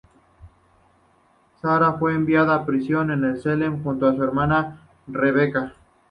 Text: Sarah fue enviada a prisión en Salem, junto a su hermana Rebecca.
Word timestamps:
Sarah 1.61 1.93
fue 1.99 2.15
enviada 2.15 2.55
a 2.55 2.65
prisión 2.65 3.11
en 3.11 3.39
Salem, 3.39 3.83
junto 3.83 4.07
a 4.07 4.15
su 4.15 4.23
hermana 4.23 4.81
Rebecca. 5.05 5.75